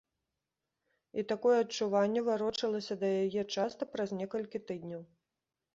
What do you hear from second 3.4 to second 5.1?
часта праз некалькі тыдняў.